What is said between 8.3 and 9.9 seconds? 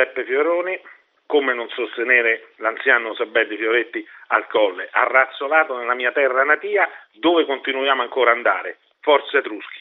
ad andare. Forza Etruschi!